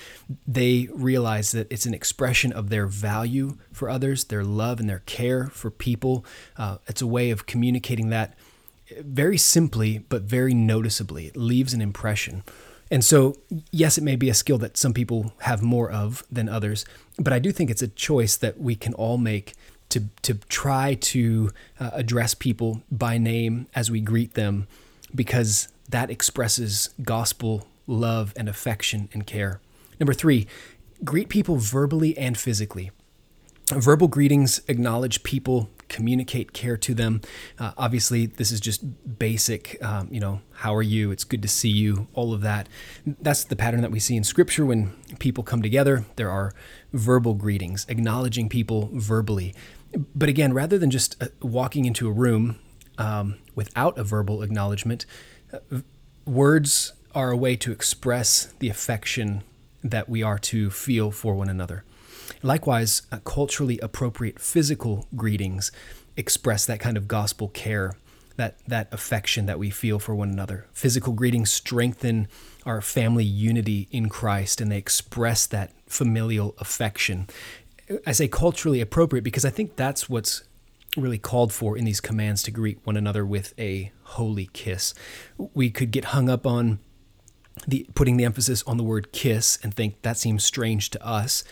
they 0.47 0.89
realize 0.93 1.53
that 1.53 1.71
it's 1.71 1.87
an 1.87 1.95
expression 1.95 2.53
of 2.53 2.69
their 2.69 2.87
value 2.87 3.59
for 3.73 3.89
others, 3.89 4.25
their 4.25 4.45
love 4.45 4.81
and 4.81 4.89
their 4.89 5.01
care 5.01 5.47
for 5.49 5.71
people. 5.71 6.25
Uh, 6.57 6.79
it's 6.89 7.03
a 7.03 7.07
way 7.07 7.31
of 7.31 7.47
communicating 7.47 8.11
that 8.11 8.37
very 9.01 9.39
simply, 9.39 9.99
but 9.99 10.23
very 10.23 10.55
noticeably. 10.55 11.27
It 11.27 11.37
leaves 11.37 11.73
an 11.73 11.81
impression. 11.81 12.43
And 12.91 13.05
so, 13.05 13.37
yes, 13.71 13.99
it 13.99 14.05
may 14.05 14.17
be 14.17 14.31
a 14.31 14.35
skill 14.35 14.59
that 14.59 14.77
some 14.77 14.95
people 14.95 15.33
have 15.41 15.63
more 15.63 15.91
of 15.91 16.25
than 16.31 16.49
others, 16.49 16.85
but 17.19 17.33
I 17.33 17.39
do 17.39 17.53
think 17.53 17.71
it's 17.71 17.83
a 17.83 17.89
choice 17.89 18.37
that 18.37 18.59
we 18.59 18.75
can 18.75 18.95
all 18.95 19.19
make 19.19 19.55
to 19.91 20.05
to 20.23 20.35
try 20.49 20.95
to 20.95 21.51
uh, 21.81 21.91
address 21.93 22.35
people 22.35 22.83
by 22.91 23.19
name 23.19 23.67
as 23.75 23.91
we 23.91 24.01
greet 24.01 24.35
them 24.35 24.67
because 25.15 25.69
that 25.89 26.11
expresses 26.11 26.91
gospel 27.03 27.67
love 27.87 28.35
and 28.37 28.49
affection 28.49 29.09
and 29.13 29.27
care. 29.27 29.61
Number 29.99 30.13
3, 30.13 30.47
greet 31.05 31.29
people 31.29 31.57
verbally 31.57 32.17
and 32.17 32.37
physically. 32.37 32.91
Verbal 33.71 34.09
greetings 34.09 34.61
acknowledge 34.69 35.23
people, 35.23 35.71
communicate 35.89 36.53
care 36.53 36.77
to 36.77 36.95
them. 36.95 37.21
Uh, 37.59 37.73
obviously, 37.77 38.27
this 38.27 38.51
is 38.51 38.61
just 38.61 39.19
basic, 39.19 39.83
um, 39.83 40.09
you 40.11 40.21
know, 40.21 40.41
how 40.53 40.75
are 40.75 40.83
you? 40.83 41.11
It's 41.11 41.25
good 41.25 41.43
to 41.43 41.49
see 41.49 41.69
you, 41.69 42.09
all 42.15 42.33
of 42.33 42.41
that. 42.43 42.69
That's 43.07 43.45
the 43.45 43.57
pattern 43.57 43.81
that 43.81 43.91
we 43.91 44.01
see 44.01 44.17
in 44.17 44.25
Scripture 44.25 44.67
when 44.67 44.93
people 45.19 45.45
come 45.45 45.63
together. 45.63 46.05
There 46.17 46.31
are 46.31 46.53
verbal 46.93 47.35
greetings, 47.35 47.87
acknowledging 47.89 48.49
people 48.49 48.91
verbally. 48.93 49.55
But 50.15 50.29
again, 50.29 50.53
rather 50.53 50.79
than 50.79 50.91
just 50.91 51.21
uh, 51.23 51.29
walking 51.41 51.85
into 51.85 52.09
a 52.09 52.13
room 52.13 52.59
um, 52.99 53.37
without 53.55 53.99
a 53.99 54.05
verbal 54.05 54.43
acknowledgement, 54.43 55.07
uh, 55.53 55.81
words 56.27 56.93
are 57.15 57.31
a 57.31 57.37
way 57.37 57.57
to 57.57 57.73
express 57.73 58.53
the 58.59 58.69
affection 58.69 59.43
that 59.83 60.09
we 60.09 60.23
are 60.23 60.39
to 60.39 60.71
feel 60.71 61.11
for 61.11 61.35
one 61.35 61.49
another. 61.49 61.85
Likewise, 62.43 63.03
culturally 63.25 63.79
appropriate 63.81 64.39
physical 64.39 65.07
greetings 65.17 65.73
express 66.17 66.67
that 66.67 66.81
kind 66.81 66.97
of 66.97 67.09
gospel 67.09 67.49
care, 67.49 67.95
that, 68.37 68.59
that 68.67 68.89
affection 68.93 69.47
that 69.47 69.59
we 69.59 69.71
feel 69.71 69.99
for 69.99 70.15
one 70.15 70.31
another. 70.31 70.67
Physical 70.73 71.13
greetings 71.13 71.51
strengthen 71.51 72.29
our 72.67 72.81
family 72.81 73.25
unity 73.25 73.89
in 73.91 74.09
Christ 74.09 74.61
and 74.61 74.71
they 74.71 74.79
express 74.79 75.47
that 75.47 75.73
familial 75.87 76.55
affection. 76.59 77.29
I 78.07 78.13
say 78.13 78.29
culturally 78.29 78.81
appropriate 78.81 79.23
because 79.23 79.45
I 79.45 79.51
think 79.51 79.77
that's 79.77 80.09
what's 80.09 80.43
really 80.97 81.19
called 81.19 81.53
for 81.53 81.77
in 81.77 81.85
these 81.85 82.01
commands 82.01 82.43
to 82.43 82.51
greet 82.51 82.79
one 82.85 82.97
another 82.97 83.25
with 83.25 83.55
a 83.59 83.93
holy 84.03 84.51
kiss. 84.53 84.95
We 85.55 85.71
could 85.71 85.91
get 85.91 86.07
hung 86.07 86.29
up 86.29 86.47
on 86.47 86.81
the 87.67 87.89
putting 87.95 88.17
the 88.17 88.25
emphasis 88.25 88.63
on 88.67 88.77
the 88.77 88.83
word 88.83 89.13
kiss 89.13 89.59
and 89.63 89.75
think 89.75 90.03
that 90.03 90.17
seems 90.17 90.45
strange 90.45 90.91
to 90.91 91.07
us. 91.07 91.45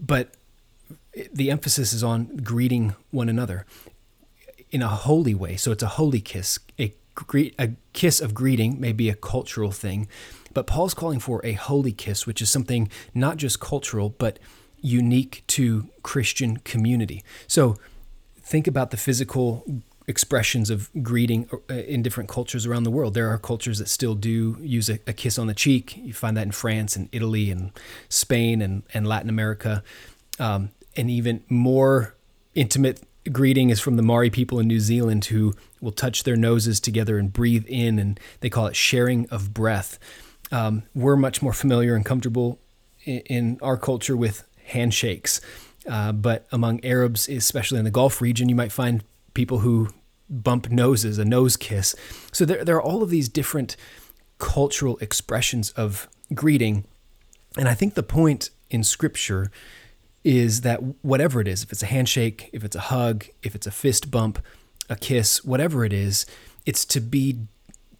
But 0.00 0.34
the 1.32 1.50
emphasis 1.50 1.92
is 1.92 2.02
on 2.02 2.36
greeting 2.38 2.94
one 3.10 3.28
another 3.28 3.66
in 4.70 4.82
a 4.82 4.88
holy 4.88 5.34
way. 5.34 5.56
So 5.56 5.72
it's 5.72 5.82
a 5.82 5.88
holy 5.88 6.20
kiss. 6.20 6.58
A, 6.78 6.94
a 7.58 7.70
kiss 7.92 8.20
of 8.20 8.34
greeting 8.34 8.80
may 8.80 8.92
be 8.92 9.08
a 9.08 9.14
cultural 9.14 9.72
thing, 9.72 10.08
but 10.54 10.66
Paul's 10.66 10.94
calling 10.94 11.20
for 11.20 11.44
a 11.44 11.52
holy 11.52 11.92
kiss, 11.92 12.26
which 12.26 12.40
is 12.40 12.50
something 12.50 12.90
not 13.14 13.36
just 13.36 13.60
cultural, 13.60 14.10
but 14.10 14.38
unique 14.80 15.42
to 15.48 15.88
Christian 16.02 16.58
community. 16.58 17.24
So 17.46 17.76
think 18.40 18.66
about 18.66 18.90
the 18.90 18.96
physical 18.96 19.64
expressions 20.08 20.70
of 20.70 20.90
greeting 21.02 21.48
uh, 21.70 21.74
in 21.74 22.02
different 22.02 22.28
cultures 22.28 22.66
around 22.66 22.82
the 22.82 22.90
world. 22.90 23.14
There 23.14 23.28
are 23.28 23.38
cultures 23.38 23.78
that 23.78 23.88
still 23.88 24.14
do 24.14 24.56
use 24.60 24.88
a, 24.88 24.98
a, 25.06 25.12
kiss 25.12 25.38
on 25.38 25.46
the 25.46 25.54
cheek. 25.54 25.96
You 25.98 26.14
find 26.14 26.36
that 26.36 26.46
in 26.46 26.52
France 26.52 26.96
and 26.96 27.08
Italy 27.12 27.50
and 27.50 27.70
Spain 28.08 28.62
and, 28.62 28.82
and 28.94 29.06
Latin 29.06 29.28
America. 29.28 29.82
Um, 30.40 30.70
and 30.96 31.10
even 31.10 31.44
more 31.48 32.16
intimate 32.54 33.02
greeting 33.30 33.68
is 33.68 33.80
from 33.80 33.96
the 33.96 34.02
Maori 34.02 34.30
people 34.30 34.58
in 34.58 34.66
New 34.66 34.80
Zealand 34.80 35.26
who 35.26 35.54
will 35.80 35.92
touch 35.92 36.24
their 36.24 36.36
noses 36.36 36.80
together 36.80 37.18
and 37.18 37.30
breathe 37.30 37.66
in, 37.68 37.98
and 37.98 38.18
they 38.40 38.48
call 38.48 38.66
it 38.66 38.74
sharing 38.74 39.28
of 39.28 39.52
breath. 39.52 39.98
Um, 40.50 40.84
we're 40.94 41.16
much 41.16 41.42
more 41.42 41.52
familiar 41.52 41.94
and 41.94 42.04
comfortable 42.04 42.58
in, 43.04 43.18
in 43.20 43.58
our 43.60 43.76
culture 43.76 44.16
with 44.16 44.44
handshakes. 44.64 45.42
Uh, 45.86 46.12
but 46.12 46.46
among 46.50 46.82
Arabs, 46.84 47.28
especially 47.28 47.78
in 47.78 47.84
the 47.84 47.90
Gulf 47.90 48.22
region, 48.22 48.48
you 48.48 48.54
might 48.54 48.72
find 48.72 49.04
people 49.34 49.58
who 49.58 49.90
bump 50.30 50.70
noses, 50.70 51.18
a 51.18 51.24
nose 51.24 51.56
kiss. 51.56 51.94
So 52.32 52.44
there, 52.44 52.64
there 52.64 52.76
are 52.76 52.82
all 52.82 53.02
of 53.02 53.10
these 53.10 53.28
different 53.28 53.76
cultural 54.38 54.98
expressions 54.98 55.70
of 55.70 56.08
greeting. 56.34 56.84
And 57.56 57.68
I 57.68 57.74
think 57.74 57.94
the 57.94 58.02
point 58.02 58.50
in 58.70 58.84
Scripture 58.84 59.50
is 60.24 60.60
that 60.62 60.80
whatever 61.02 61.40
it 61.40 61.48
is, 61.48 61.62
if 61.62 61.72
it's 61.72 61.82
a 61.82 61.86
handshake, 61.86 62.50
if 62.52 62.64
it's 62.64 62.76
a 62.76 62.80
hug, 62.80 63.26
if 63.42 63.54
it's 63.54 63.66
a 63.66 63.70
fist 63.70 64.10
bump, 64.10 64.38
a 64.88 64.96
kiss, 64.96 65.44
whatever 65.44 65.84
it 65.84 65.92
is, 65.92 66.26
it's 66.66 66.84
to 66.86 67.00
be 67.00 67.46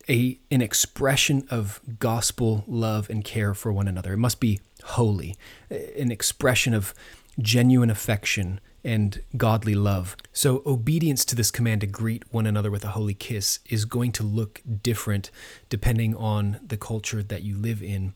a 0.09 0.39
an 0.51 0.63
expression 0.63 1.47
of 1.51 1.81
gospel 1.99 2.65
love 2.67 3.11
and 3.11 3.25
care 3.25 3.55
for 3.55 3.73
one 3.73 3.87
another. 3.87 4.15
It 4.15 4.19
must 4.19 4.41
be 4.41 4.61
holy, 4.85 5.37
an 5.71 6.11
expression 6.11 6.75
of 6.75 6.95
genuine 7.39 7.91
affection 7.91 8.61
and 8.85 9.23
godly 9.37 9.75
love. 9.75 10.17
So, 10.33 10.63
obedience 10.65 11.25
to 11.27 11.35
this 11.35 11.51
command 11.51 11.81
to 11.83 11.87
greet 11.87 12.23
one 12.33 12.47
another 12.47 12.71
with 12.71 12.85
a 12.85 12.89
holy 12.89 13.15
kiss 13.15 13.59
is 13.69 13.85
going 13.85 14.13
to 14.13 14.23
look 14.23 14.63
different 14.83 15.31
depending 15.69 16.15
on 16.15 16.61
the 16.67 16.77
culture 16.77 17.23
that 17.23 17.43
you 17.43 17.57
live 17.57 17.83
in. 17.83 18.15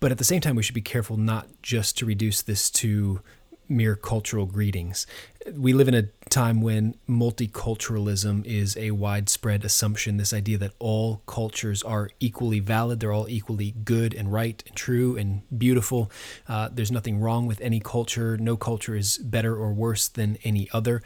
But 0.00 0.12
at 0.12 0.18
the 0.18 0.24
same 0.24 0.40
time, 0.40 0.56
we 0.56 0.62
should 0.62 0.74
be 0.74 0.82
careful 0.82 1.16
not 1.16 1.48
just 1.62 1.96
to 1.98 2.06
reduce 2.06 2.42
this 2.42 2.70
to 2.70 3.20
mere 3.68 3.96
cultural 3.96 4.46
greetings. 4.46 5.06
We 5.52 5.72
live 5.72 5.88
in 5.88 5.94
a 5.94 6.08
time 6.30 6.62
when 6.62 6.96
multiculturalism 7.08 8.44
is 8.46 8.76
a 8.76 8.92
widespread 8.92 9.64
assumption. 9.64 10.16
This 10.16 10.32
idea 10.32 10.58
that 10.58 10.72
all 10.78 11.22
cultures 11.26 11.82
are 11.82 12.10
equally 12.18 12.60
valid, 12.60 13.00
they're 13.00 13.12
all 13.12 13.28
equally 13.28 13.74
good 13.84 14.14
and 14.14 14.32
right 14.32 14.62
and 14.66 14.74
true 14.74 15.16
and 15.16 15.42
beautiful. 15.56 16.10
Uh, 16.48 16.68
there's 16.72 16.92
nothing 16.92 17.20
wrong 17.20 17.46
with 17.46 17.60
any 17.60 17.80
culture. 17.80 18.36
No 18.38 18.56
culture 18.56 18.96
is 18.96 19.18
better 19.18 19.54
or 19.54 19.72
worse 19.72 20.08
than 20.08 20.38
any 20.44 20.68
other. 20.72 21.02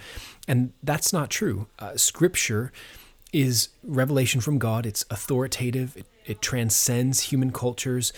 And 0.47 0.73
that's 0.83 1.13
not 1.13 1.31
true. 1.31 1.67
Uh, 1.79 1.97
scripture 1.97 2.73
is 3.33 3.69
revelation 3.83 4.41
from 4.41 4.59
God, 4.59 4.87
it's 4.87 5.05
authoritative, 5.11 5.97
it, 5.97 6.07
it 6.25 6.41
transcends 6.41 7.21
human 7.25 7.53
cultures. 7.53 8.13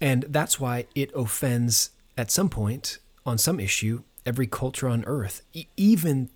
And 0.00 0.24
that's 0.28 0.60
why 0.60 0.86
it 0.94 1.10
offends 1.14 1.90
at 2.16 2.30
some 2.30 2.48
point 2.48 2.98
on 3.26 3.38
some 3.38 3.60
issue 3.60 4.02
every 4.24 4.46
culture 4.46 4.88
on 4.88 5.04
earth, 5.06 5.42
e- 5.52 5.66
even 5.76 6.30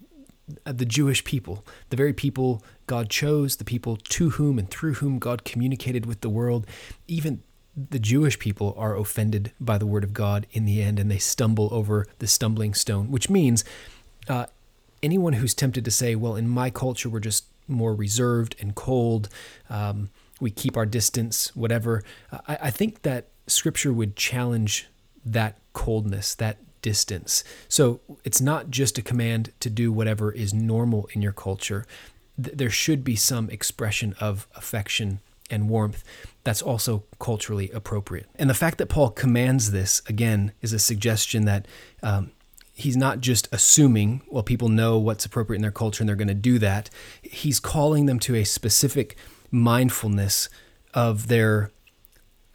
the 0.64 0.84
Jewish 0.84 1.24
people, 1.24 1.64
the 1.90 1.96
very 1.96 2.12
people 2.12 2.62
God 2.86 3.08
chose, 3.08 3.56
the 3.56 3.64
people 3.64 3.96
to 3.96 4.30
whom 4.30 4.58
and 4.58 4.70
through 4.70 4.94
whom 4.94 5.18
God 5.18 5.44
communicated 5.44 6.06
with 6.06 6.20
the 6.20 6.28
world, 6.28 6.66
even 7.06 7.42
the 7.90 7.98
Jewish 7.98 8.38
people 8.38 8.74
are 8.76 8.96
offended 8.96 9.52
by 9.60 9.78
the 9.78 9.86
word 9.86 10.04
of 10.04 10.12
God 10.12 10.46
in 10.52 10.64
the 10.64 10.82
end 10.82 10.98
and 10.98 11.10
they 11.10 11.18
stumble 11.18 11.68
over 11.72 12.06
the 12.18 12.26
stumbling 12.26 12.74
stone, 12.74 13.10
which 13.10 13.30
means 13.30 13.64
uh, 14.28 14.46
anyone 15.02 15.34
who's 15.34 15.54
tempted 15.54 15.84
to 15.84 15.90
say, 15.90 16.14
well, 16.14 16.36
in 16.36 16.48
my 16.48 16.68
culture, 16.70 17.08
we're 17.08 17.20
just 17.20 17.44
more 17.68 17.94
reserved 17.94 18.56
and 18.60 18.74
cold, 18.74 19.28
um, 19.68 20.10
we 20.40 20.50
keep 20.50 20.76
our 20.76 20.86
distance, 20.86 21.54
whatever, 21.54 22.02
I, 22.32 22.58
I 22.62 22.70
think 22.70 23.02
that 23.02 23.26
scripture 23.46 23.92
would 23.92 24.16
challenge 24.16 24.88
that 25.24 25.58
coldness, 25.72 26.34
that 26.36 26.56
distance. 26.82 27.44
So 27.68 28.00
it's 28.24 28.40
not 28.40 28.70
just 28.70 28.98
a 28.98 29.02
command 29.02 29.52
to 29.60 29.70
do 29.70 29.92
whatever 29.92 30.32
is 30.32 30.54
normal 30.54 31.08
in 31.12 31.22
your 31.22 31.32
culture. 31.32 31.86
There 32.36 32.70
should 32.70 33.04
be 33.04 33.16
some 33.16 33.50
expression 33.50 34.14
of 34.20 34.46
affection 34.54 35.20
and 35.50 35.68
warmth 35.68 36.04
that's 36.44 36.62
also 36.62 37.04
culturally 37.18 37.70
appropriate. 37.70 38.26
And 38.36 38.48
the 38.48 38.54
fact 38.54 38.78
that 38.78 38.88
Paul 38.88 39.10
commands 39.10 39.72
this, 39.72 40.00
again, 40.06 40.52
is 40.62 40.72
a 40.72 40.78
suggestion 40.78 41.44
that 41.44 41.66
um, 42.02 42.30
he's 42.72 42.96
not 42.96 43.20
just 43.20 43.48
assuming, 43.52 44.22
well, 44.28 44.42
people 44.42 44.68
know 44.68 44.98
what's 44.98 45.24
appropriate 45.24 45.58
in 45.58 45.62
their 45.62 45.70
culture 45.70 46.02
and 46.02 46.08
they're 46.08 46.16
going 46.16 46.28
to 46.28 46.34
do 46.34 46.58
that. 46.58 46.88
He's 47.20 47.60
calling 47.60 48.06
them 48.06 48.18
to 48.20 48.34
a 48.36 48.44
specific 48.44 49.16
mindfulness 49.50 50.48
of 50.94 51.28
their 51.28 51.70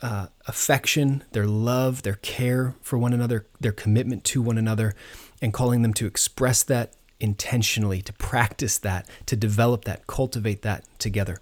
uh, 0.02 0.28
affection, 0.48 1.24
their 1.32 1.46
love, 1.48 2.04
their 2.04 2.16
care 2.16 2.76
for 2.82 2.98
one 2.98 3.14
another, 3.14 3.46
their 3.60 3.72
commitment 3.72 4.24
to 4.26 4.42
one 4.42 4.58
another, 4.58 4.94
and 5.42 5.54
calling 5.54 5.82
them 5.82 5.94
to 5.94 6.06
express 6.06 6.64
that 6.64 6.94
intentionally, 7.20 8.02
to 8.02 8.14
practice 8.14 8.78
that, 8.78 9.08
to 9.26 9.36
develop 9.36 9.86
that, 9.86 10.06
cultivate 10.08 10.62
that 10.62 10.84
together. 11.00 11.40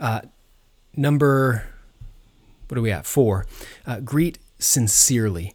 Uh, 0.00 0.22
number, 0.96 1.68
what 2.68 2.78
are 2.78 2.82
we 2.82 2.90
at? 2.90 3.06
Four, 3.06 3.46
uh, 3.86 4.00
greet 4.00 4.38
sincerely. 4.58 5.54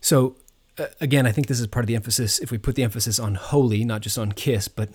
So, 0.00 0.36
uh, 0.78 0.86
again, 1.00 1.26
I 1.26 1.32
think 1.32 1.48
this 1.48 1.58
is 1.58 1.66
part 1.66 1.82
of 1.84 1.88
the 1.88 1.96
emphasis. 1.96 2.38
If 2.38 2.50
we 2.50 2.58
put 2.58 2.74
the 2.74 2.84
emphasis 2.84 3.18
on 3.18 3.34
holy, 3.34 3.84
not 3.84 4.02
just 4.02 4.18
on 4.18 4.32
kiss, 4.32 4.68
but 4.68 4.90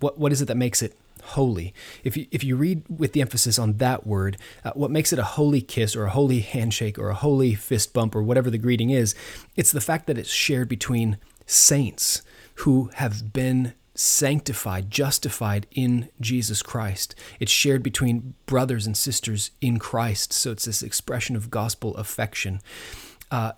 what, 0.00 0.18
what 0.18 0.32
is 0.32 0.42
it 0.42 0.46
that 0.46 0.56
makes 0.56 0.82
it 0.82 0.96
holy. 1.26 1.74
If 2.04 2.16
you, 2.16 2.26
if 2.30 2.44
you 2.44 2.56
read 2.56 2.84
with 2.88 3.12
the 3.12 3.20
emphasis 3.20 3.58
on 3.58 3.74
that 3.74 4.06
word, 4.06 4.36
uh, 4.64 4.72
what 4.74 4.90
makes 4.90 5.12
it 5.12 5.18
a 5.18 5.24
holy 5.24 5.60
kiss 5.60 5.94
or 5.96 6.04
a 6.04 6.10
holy 6.10 6.40
handshake 6.40 6.98
or 6.98 7.10
a 7.10 7.14
holy 7.14 7.54
fist 7.54 7.92
bump 7.92 8.14
or 8.14 8.22
whatever 8.22 8.50
the 8.50 8.58
greeting 8.58 8.90
is, 8.90 9.14
it's 9.56 9.72
the 9.72 9.80
fact 9.80 10.06
that 10.06 10.18
it's 10.18 10.30
shared 10.30 10.68
between 10.68 11.18
saints 11.46 12.22
who 12.56 12.90
have 12.94 13.32
been 13.32 13.74
sanctified, 13.94 14.90
justified 14.90 15.66
in 15.70 16.08
Jesus 16.20 16.62
Christ. 16.62 17.14
It's 17.40 17.52
shared 17.52 17.82
between 17.82 18.34
brothers 18.44 18.86
and 18.86 18.96
sisters 18.96 19.50
in 19.60 19.78
Christ. 19.78 20.32
So 20.32 20.50
it's 20.50 20.66
this 20.66 20.82
expression 20.82 21.34
of 21.34 21.50
gospel 21.50 21.96
affection. 21.96 22.60
Uh, 23.30 23.52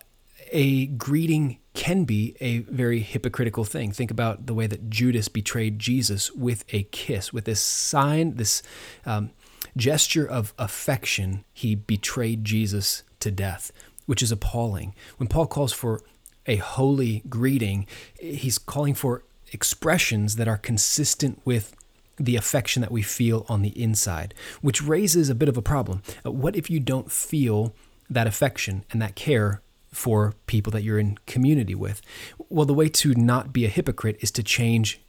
a 0.52 0.86
greeting 0.86 1.58
can 1.78 2.02
be 2.02 2.34
a 2.40 2.58
very 2.58 2.98
hypocritical 2.98 3.62
thing. 3.62 3.92
Think 3.92 4.10
about 4.10 4.46
the 4.46 4.52
way 4.52 4.66
that 4.66 4.90
Judas 4.90 5.28
betrayed 5.28 5.78
Jesus 5.78 6.32
with 6.32 6.64
a 6.70 6.82
kiss, 6.90 7.32
with 7.32 7.44
this 7.44 7.60
sign, 7.60 8.34
this 8.34 8.64
um, 9.06 9.30
gesture 9.76 10.28
of 10.28 10.52
affection. 10.58 11.44
He 11.54 11.76
betrayed 11.76 12.44
Jesus 12.44 13.04
to 13.20 13.30
death, 13.30 13.70
which 14.06 14.22
is 14.24 14.32
appalling. 14.32 14.92
When 15.18 15.28
Paul 15.28 15.46
calls 15.46 15.72
for 15.72 16.02
a 16.46 16.56
holy 16.56 17.22
greeting, 17.28 17.86
he's 18.18 18.58
calling 18.58 18.94
for 18.94 19.22
expressions 19.52 20.34
that 20.34 20.48
are 20.48 20.58
consistent 20.58 21.40
with 21.44 21.76
the 22.18 22.34
affection 22.34 22.82
that 22.82 22.90
we 22.90 23.02
feel 23.02 23.46
on 23.48 23.62
the 23.62 23.80
inside, 23.80 24.34
which 24.62 24.82
raises 24.82 25.30
a 25.30 25.34
bit 25.36 25.48
of 25.48 25.56
a 25.56 25.62
problem. 25.62 26.02
Uh, 26.26 26.32
what 26.32 26.56
if 26.56 26.68
you 26.68 26.80
don't 26.80 27.12
feel 27.12 27.72
that 28.10 28.26
affection 28.26 28.84
and 28.90 29.00
that 29.00 29.14
care 29.14 29.62
for 29.90 30.34
people 30.46 30.70
that 30.72 30.82
you're 30.82 30.98
in 30.98 31.18
community 31.26 31.74
with. 31.74 32.02
Well, 32.48 32.66
the 32.66 32.74
way 32.74 32.88
to 32.88 33.14
not 33.14 33.52
be 33.52 33.64
a 33.64 33.68
hypocrite 33.68 34.18
is 34.20 34.30
to 34.32 34.42
change 34.42 35.00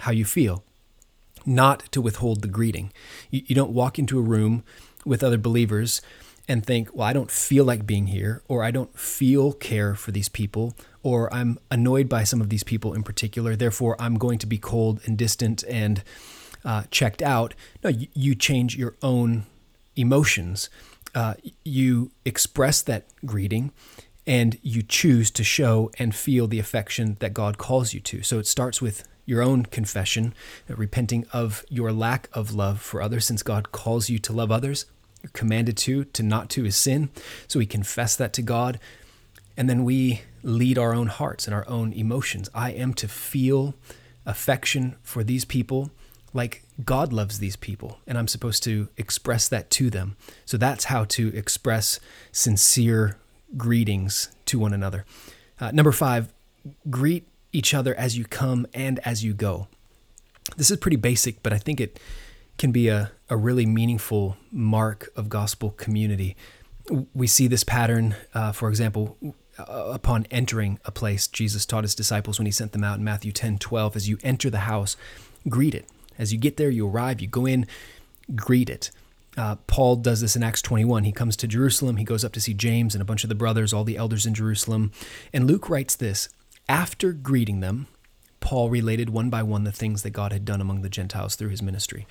how 0.00 0.12
you 0.12 0.24
feel, 0.24 0.64
not 1.46 1.90
to 1.92 2.00
withhold 2.00 2.42
the 2.42 2.48
greeting. 2.48 2.92
You, 3.30 3.42
you 3.46 3.54
don't 3.54 3.70
walk 3.70 3.98
into 3.98 4.18
a 4.18 4.22
room 4.22 4.64
with 5.04 5.22
other 5.22 5.38
believers 5.38 6.00
and 6.48 6.64
think, 6.64 6.88
well, 6.94 7.06
I 7.06 7.12
don't 7.12 7.30
feel 7.30 7.64
like 7.64 7.86
being 7.86 8.06
here, 8.06 8.42
or 8.48 8.64
I 8.64 8.70
don't 8.70 8.98
feel 8.98 9.52
care 9.52 9.94
for 9.94 10.12
these 10.12 10.30
people, 10.30 10.74
or 11.02 11.32
I'm 11.32 11.58
annoyed 11.70 12.08
by 12.08 12.24
some 12.24 12.40
of 12.40 12.48
these 12.48 12.64
people 12.64 12.94
in 12.94 13.02
particular, 13.02 13.54
therefore 13.54 13.96
I'm 14.00 14.14
going 14.14 14.38
to 14.38 14.46
be 14.46 14.56
cold 14.56 15.00
and 15.04 15.18
distant 15.18 15.62
and 15.68 16.02
uh, 16.64 16.84
checked 16.90 17.20
out. 17.20 17.54
No, 17.84 17.90
you, 17.90 18.08
you 18.14 18.34
change 18.34 18.76
your 18.76 18.96
own 19.02 19.44
emotions. 19.94 20.70
Uh, 21.14 21.34
you 21.64 22.12
express 22.24 22.82
that 22.82 23.06
greeting 23.26 23.72
and 24.28 24.58
you 24.62 24.82
choose 24.82 25.30
to 25.30 25.42
show 25.42 25.90
and 25.98 26.14
feel 26.14 26.46
the 26.46 26.60
affection 26.60 27.16
that 27.20 27.32
God 27.32 27.56
calls 27.56 27.94
you 27.94 28.00
to. 28.00 28.22
So 28.22 28.38
it 28.38 28.46
starts 28.46 28.82
with 28.82 29.02
your 29.24 29.42
own 29.42 29.64
confession, 29.64 30.34
uh, 30.70 30.74
repenting 30.76 31.26
of 31.32 31.64
your 31.68 31.92
lack 31.92 32.28
of 32.32 32.52
love 32.54 32.80
for 32.80 33.00
others, 33.02 33.24
since 33.24 33.42
God 33.42 33.72
calls 33.72 34.10
you 34.10 34.18
to 34.20 34.32
love 34.32 34.52
others. 34.52 34.86
You're 35.22 35.30
commanded 35.32 35.76
to, 35.78 36.04
to 36.04 36.22
not 36.22 36.50
to 36.50 36.66
is 36.66 36.76
sin. 36.76 37.08
So 37.48 37.58
we 37.58 37.66
confess 37.66 38.16
that 38.16 38.32
to 38.34 38.42
God. 38.42 38.78
and 39.58 39.68
then 39.68 39.82
we 39.82 40.22
lead 40.44 40.78
our 40.78 40.94
own 40.94 41.08
hearts 41.08 41.46
and 41.46 41.54
our 41.54 41.68
own 41.68 41.92
emotions. 41.92 42.48
I 42.54 42.70
am 42.70 42.94
to 42.94 43.08
feel 43.08 43.74
affection 44.24 44.94
for 45.02 45.24
these 45.24 45.44
people 45.44 45.90
like 46.32 46.62
God 46.84 47.12
loves 47.12 47.40
these 47.40 47.56
people, 47.56 47.98
and 48.06 48.16
I'm 48.16 48.28
supposed 48.28 48.62
to 48.64 48.88
express 48.96 49.48
that 49.48 49.68
to 49.70 49.90
them. 49.90 50.16
So 50.44 50.56
that's 50.56 50.84
how 50.84 51.04
to 51.06 51.34
express 51.34 51.98
sincere 52.30 53.16
greetings 53.56 54.30
to 54.46 54.58
one 54.58 54.72
another. 54.72 55.04
Uh, 55.60 55.70
number 55.72 55.92
five, 55.92 56.32
greet 56.90 57.26
each 57.52 57.74
other 57.74 57.94
as 57.94 58.16
you 58.16 58.24
come 58.24 58.66
and 58.74 59.00
as 59.04 59.24
you 59.24 59.34
go. 59.34 59.68
This 60.56 60.70
is 60.70 60.76
pretty 60.78 60.96
basic, 60.96 61.42
but 61.42 61.52
I 61.52 61.58
think 61.58 61.80
it 61.80 61.98
can 62.56 62.72
be 62.72 62.88
a, 62.88 63.12
a 63.28 63.36
really 63.36 63.66
meaningful 63.66 64.36
mark 64.50 65.08
of 65.16 65.28
gospel 65.28 65.70
community. 65.70 66.36
We 67.14 67.26
see 67.26 67.46
this 67.46 67.64
pattern, 67.64 68.16
uh, 68.34 68.52
for 68.52 68.68
example, 68.68 69.16
uh, 69.58 69.90
upon 69.92 70.26
entering 70.30 70.78
a 70.84 70.90
place. 70.90 71.26
Jesus 71.26 71.66
taught 71.66 71.84
his 71.84 71.94
disciples 71.94 72.38
when 72.38 72.46
he 72.46 72.52
sent 72.52 72.72
them 72.72 72.84
out 72.84 72.98
in 72.98 73.04
Matthew 73.04 73.32
10 73.32 73.58
12, 73.58 73.96
as 73.96 74.08
you 74.08 74.18
enter 74.22 74.50
the 74.50 74.60
house, 74.60 74.96
greet 75.48 75.74
it. 75.74 75.86
As 76.18 76.32
you 76.32 76.38
get 76.38 76.56
there, 76.56 76.70
you 76.70 76.88
arrive, 76.88 77.20
you 77.20 77.28
go 77.28 77.46
in, 77.46 77.66
greet 78.34 78.70
it. 78.70 78.90
Uh, 79.38 79.54
Paul 79.68 79.96
does 79.96 80.20
this 80.20 80.34
in 80.34 80.42
Acts 80.42 80.60
21. 80.62 81.04
He 81.04 81.12
comes 81.12 81.36
to 81.36 81.46
Jerusalem, 81.46 81.96
he 81.96 82.04
goes 82.04 82.24
up 82.24 82.32
to 82.32 82.40
see 82.40 82.54
James 82.54 82.94
and 82.94 83.00
a 83.00 83.04
bunch 83.04 83.22
of 83.22 83.28
the 83.28 83.36
brothers, 83.36 83.72
all 83.72 83.84
the 83.84 83.96
elders 83.96 84.26
in 84.26 84.34
Jerusalem. 84.34 84.90
And 85.32 85.46
Luke 85.46 85.70
writes 85.70 85.94
this 85.94 86.28
After 86.68 87.12
greeting 87.12 87.60
them, 87.60 87.86
Paul 88.40 88.68
related 88.68 89.10
one 89.10 89.30
by 89.30 89.44
one 89.44 89.62
the 89.62 89.70
things 89.70 90.02
that 90.02 90.10
God 90.10 90.32
had 90.32 90.44
done 90.44 90.60
among 90.60 90.82
the 90.82 90.88
Gentiles 90.88 91.36
through 91.36 91.50
his 91.50 91.62
ministry. 91.62 92.06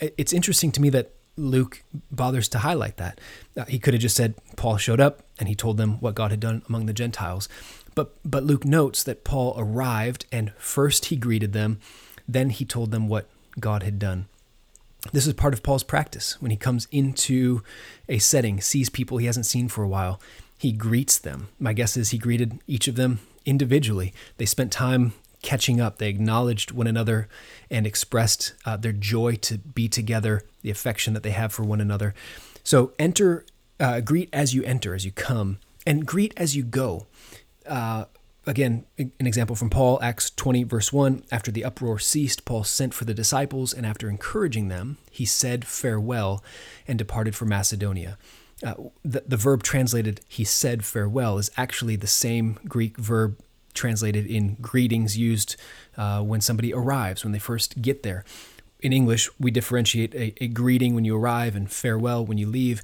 It's 0.00 0.32
interesting 0.32 0.72
to 0.72 0.80
me 0.80 0.88
that 0.90 1.12
Luke 1.36 1.82
bothers 2.10 2.48
to 2.48 2.58
highlight 2.58 2.96
that. 2.96 3.20
Uh, 3.54 3.66
he 3.66 3.78
could 3.78 3.92
have 3.92 4.00
just 4.00 4.16
said 4.16 4.34
Paul 4.56 4.78
showed 4.78 5.00
up 5.00 5.22
and 5.38 5.48
he 5.48 5.54
told 5.54 5.76
them 5.76 6.00
what 6.00 6.14
God 6.14 6.30
had 6.30 6.40
done 6.40 6.62
among 6.68 6.86
the 6.86 6.94
Gentiles. 6.94 7.50
But 7.94 8.14
but 8.24 8.44
Luke 8.44 8.64
notes 8.64 9.02
that 9.02 9.24
Paul 9.24 9.54
arrived 9.58 10.24
and 10.32 10.54
first 10.56 11.06
he 11.06 11.16
greeted 11.16 11.52
them, 11.52 11.80
then 12.26 12.48
he 12.48 12.64
told 12.64 12.90
them 12.92 13.08
what 13.08 13.28
God 13.60 13.82
had 13.82 13.98
done. 13.98 14.28
This 15.12 15.26
is 15.26 15.32
part 15.34 15.54
of 15.54 15.62
Paul's 15.62 15.84
practice. 15.84 16.40
When 16.40 16.50
he 16.50 16.56
comes 16.56 16.88
into 16.90 17.62
a 18.08 18.18
setting, 18.18 18.60
sees 18.60 18.88
people 18.88 19.18
he 19.18 19.26
hasn't 19.26 19.46
seen 19.46 19.68
for 19.68 19.84
a 19.84 19.88
while, 19.88 20.20
he 20.58 20.72
greets 20.72 21.18
them. 21.18 21.48
My 21.58 21.72
guess 21.72 21.96
is 21.96 22.10
he 22.10 22.18
greeted 22.18 22.60
each 22.66 22.88
of 22.88 22.96
them 22.96 23.20
individually. 23.44 24.12
They 24.38 24.46
spent 24.46 24.72
time 24.72 25.12
catching 25.42 25.80
up. 25.80 25.98
They 25.98 26.08
acknowledged 26.08 26.72
one 26.72 26.86
another 26.86 27.28
and 27.70 27.86
expressed 27.86 28.54
uh, 28.64 28.76
their 28.76 28.92
joy 28.92 29.36
to 29.36 29.58
be 29.58 29.88
together, 29.88 30.42
the 30.62 30.70
affection 30.70 31.14
that 31.14 31.22
they 31.22 31.30
have 31.30 31.52
for 31.52 31.62
one 31.62 31.80
another. 31.80 32.14
So 32.64 32.92
enter, 32.98 33.46
uh, 33.78 34.00
greet 34.00 34.28
as 34.32 34.54
you 34.54 34.64
enter, 34.64 34.94
as 34.94 35.04
you 35.04 35.12
come, 35.12 35.58
and 35.86 36.04
greet 36.04 36.34
as 36.36 36.56
you 36.56 36.64
go. 36.64 37.06
Uh, 37.64 38.06
again, 38.46 38.86
an 38.96 39.12
example 39.20 39.56
from 39.56 39.70
Paul, 39.70 39.98
Acts 40.02 40.30
20, 40.30 40.64
verse 40.64 40.92
1. 40.92 41.24
After 41.32 41.50
the 41.50 41.64
uproar 41.64 41.98
ceased, 41.98 42.44
Paul 42.44 42.64
sent 42.64 42.94
for 42.94 43.04
the 43.04 43.14
disciples, 43.14 43.72
and 43.72 43.84
after 43.84 44.08
encouraging 44.08 44.68
them, 44.68 44.98
he 45.10 45.24
said 45.24 45.64
farewell 45.64 46.42
and 46.86 46.98
departed 46.98 47.34
for 47.34 47.44
Macedonia. 47.44 48.16
Uh, 48.64 48.74
the, 49.04 49.24
the 49.26 49.36
verb 49.36 49.62
translated, 49.62 50.20
he 50.28 50.44
said 50.44 50.84
farewell, 50.84 51.38
is 51.38 51.50
actually 51.56 51.96
the 51.96 52.06
same 52.06 52.58
Greek 52.66 52.96
verb 52.96 53.38
translated 53.74 54.26
in 54.26 54.54
greetings 54.54 55.18
used 55.18 55.56
uh, 55.96 56.22
when 56.22 56.40
somebody 56.40 56.72
arrives, 56.72 57.24
when 57.24 57.32
they 57.32 57.38
first 57.38 57.82
get 57.82 58.02
there. 58.02 58.24
In 58.80 58.92
English, 58.92 59.28
we 59.38 59.50
differentiate 59.50 60.14
a, 60.14 60.32
a 60.42 60.48
greeting 60.48 60.94
when 60.94 61.04
you 61.04 61.16
arrive 61.16 61.56
and 61.56 61.70
farewell 61.70 62.24
when 62.24 62.38
you 62.38 62.46
leave. 62.46 62.82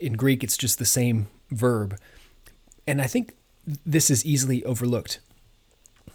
In 0.00 0.14
Greek, 0.14 0.42
it's 0.42 0.56
just 0.56 0.78
the 0.78 0.84
same 0.84 1.28
verb. 1.50 1.98
And 2.86 3.00
I 3.00 3.06
think 3.06 3.34
this 3.64 4.10
is 4.10 4.24
easily 4.24 4.64
overlooked. 4.64 5.20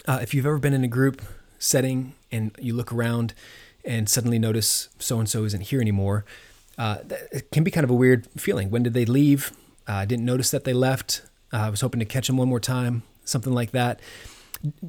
Uh, 0.07 0.19
if 0.21 0.33
you've 0.33 0.45
ever 0.45 0.59
been 0.59 0.73
in 0.73 0.83
a 0.83 0.89
group 0.89 1.21
setting 1.59 2.13
and 2.31 2.55
you 2.59 2.73
look 2.73 2.91
around 2.91 3.33
and 3.83 4.09
suddenly 4.09 4.39
notice 4.39 4.89
so 4.99 5.19
and 5.19 5.29
so 5.29 5.43
isn't 5.43 5.61
here 5.61 5.81
anymore, 5.81 6.25
uh, 6.77 6.97
it 7.31 7.51
can 7.51 7.63
be 7.63 7.71
kind 7.71 7.83
of 7.83 7.89
a 7.89 7.93
weird 7.95 8.27
feeling. 8.37 8.69
When 8.69 8.83
did 8.83 8.93
they 8.93 9.05
leave? 9.05 9.51
Uh, 9.87 9.93
I 9.93 10.05
didn't 10.05 10.25
notice 10.25 10.51
that 10.51 10.63
they 10.63 10.73
left. 10.73 11.21
Uh, 11.53 11.57
I 11.57 11.69
was 11.69 11.81
hoping 11.81 11.99
to 11.99 12.05
catch 12.05 12.27
them 12.27 12.37
one 12.37 12.49
more 12.49 12.59
time 12.59 13.03
something 13.25 13.53
like 13.53 13.71
that. 13.71 13.99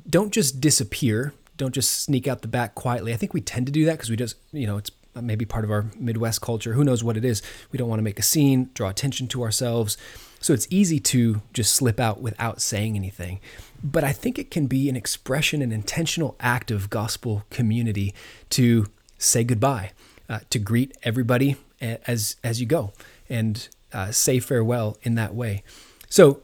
Don't 0.09 0.33
just 0.33 0.61
disappear. 0.61 1.35
Don't 1.57 1.75
just 1.75 2.05
sneak 2.05 2.29
out 2.29 2.43
the 2.43 2.49
back 2.49 2.75
quietly. 2.75 3.13
I 3.13 3.17
think 3.17 3.35
we 3.35 3.41
tend 3.41 3.67
to 3.67 3.73
do 3.73 3.85
that 3.87 3.93
because 3.93 4.11
we 4.11 4.17
just, 4.17 4.37
you 4.53 4.67
know, 4.67 4.77
it's 4.77 4.91
maybe 5.15 5.45
part 5.45 5.65
of 5.65 5.71
our 5.71 5.87
Midwest 5.99 6.43
culture. 6.43 6.75
Who 6.75 6.85
knows 6.85 7.03
what 7.03 7.17
it 7.17 7.25
is? 7.25 7.43
We 7.73 7.79
don't 7.79 7.89
want 7.89 7.99
to 7.99 8.05
make 8.05 8.19
a 8.19 8.23
scene, 8.23 8.71
draw 8.75 8.91
attention 8.91 9.27
to 9.29 9.43
ourselves. 9.43 9.97
So 10.41 10.53
it's 10.53 10.67
easy 10.71 11.01
to 11.01 11.43
just 11.53 11.73
slip 11.73 11.99
out 11.99 12.21
without 12.21 12.61
saying 12.61 12.97
anything. 12.97 13.41
But 13.83 14.05
I 14.05 14.13
think 14.13 14.39
it 14.39 14.51
can 14.51 14.67
be 14.67 14.89
an 14.89 14.97
expression, 14.97 15.63
an 15.63 15.73
intentional 15.73 16.37
act 16.41 16.71
of 16.71 16.91
gospel 16.91 17.45
community 17.51 18.15
to 18.51 18.87
say 19.19 19.45
goodbye, 19.45 19.93
uh, 20.29 20.41
to 20.51 20.59
greet 20.59 20.97
everybody 21.03 21.57
as 21.81 22.37
as 22.43 22.61
you 22.61 22.67
go, 22.67 22.93
and 23.29 23.69
uh, 23.93 24.11
say 24.11 24.41
farewell 24.41 24.97
in 25.03 25.15
that 25.15 25.35
way. 25.35 25.63
So 26.09 26.41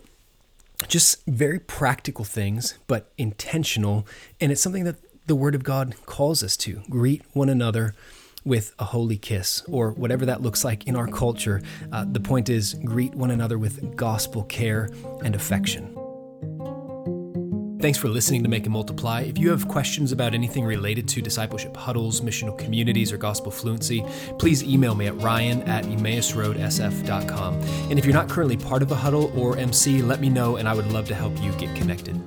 just 0.88 1.24
very 1.26 1.58
practical 1.58 2.24
things, 2.24 2.78
but 2.86 3.10
intentional. 3.16 4.06
And 4.40 4.50
it's 4.50 4.60
something 4.60 4.84
that 4.84 4.96
the 5.26 5.36
Word 5.36 5.54
of 5.54 5.62
God 5.62 5.94
calls 6.06 6.42
us 6.42 6.56
to 6.58 6.82
greet 6.90 7.22
one 7.32 7.48
another 7.48 7.94
with 8.44 8.74
a 8.78 8.84
holy 8.84 9.18
kiss, 9.18 9.62
or 9.68 9.92
whatever 9.92 10.26
that 10.26 10.42
looks 10.42 10.64
like 10.64 10.86
in 10.86 10.96
our 10.96 11.06
culture. 11.06 11.62
Uh, 11.92 12.04
the 12.10 12.20
point 12.20 12.48
is, 12.48 12.74
greet 12.84 13.14
one 13.14 13.30
another 13.30 13.58
with 13.58 13.96
gospel 13.96 14.44
care 14.44 14.90
and 15.24 15.34
affection. 15.34 15.96
Thanks 17.82 17.98
for 17.98 18.08
listening 18.08 18.44
to 18.44 18.48
Make 18.48 18.62
and 18.62 18.72
Multiply. 18.72 19.22
If 19.22 19.38
you 19.38 19.50
have 19.50 19.66
questions 19.66 20.12
about 20.12 20.34
anything 20.34 20.64
related 20.64 21.08
to 21.08 21.20
discipleship 21.20 21.76
huddles, 21.76 22.20
missional 22.20 22.56
communities, 22.56 23.10
or 23.12 23.16
gospel 23.16 23.50
fluency, 23.50 24.04
please 24.38 24.62
email 24.62 24.94
me 24.94 25.08
at 25.08 25.20
ryan 25.20 25.62
at 25.64 25.84
emmausroadsf.com. 25.86 27.54
And 27.90 27.98
if 27.98 28.04
you're 28.04 28.14
not 28.14 28.28
currently 28.28 28.56
part 28.56 28.82
of 28.82 28.92
a 28.92 28.94
huddle 28.94 29.36
or 29.36 29.56
MC, 29.56 30.00
let 30.00 30.20
me 30.20 30.28
know 30.28 30.58
and 30.58 30.68
I 30.68 30.74
would 30.74 30.92
love 30.92 31.08
to 31.08 31.14
help 31.16 31.36
you 31.42 31.50
get 31.54 31.74
connected. 31.74 32.22